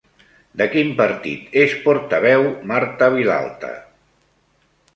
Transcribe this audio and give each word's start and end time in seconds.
De 0.61 0.65
quin 0.75 0.89
partit 1.01 1.59
és 1.65 1.75
portaveu 1.85 2.47
Marta 2.73 3.13
Vilalta? 3.19 3.73